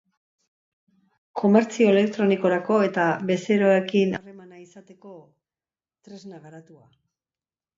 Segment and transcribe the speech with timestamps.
[1.41, 5.15] Komertzio elektronikorako eta bezeroekin harremana izateko
[6.09, 6.83] trenza garatua.